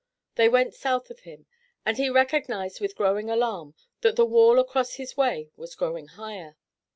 [0.33, 1.45] They went south of him,
[1.85, 6.57] and he recognized with growing alarm that the wall across his way was growing higher.